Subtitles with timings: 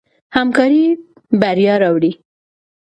[0.37, 0.83] همکاري
[1.41, 2.11] بریا راوړي.